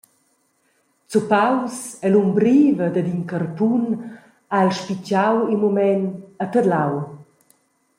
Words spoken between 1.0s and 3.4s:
Zuppaus ell’umbriva dad in